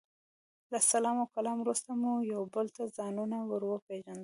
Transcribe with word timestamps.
له 0.71 0.79
سلام 0.91 1.15
او 1.21 1.27
کلام 1.35 1.57
وروسته 1.61 1.89
مو 2.01 2.11
یو 2.33 2.41
بل 2.53 2.67
ته 2.75 2.83
ځانونه 2.97 3.37
ور 3.49 3.63
وپېژندل. 3.65 4.19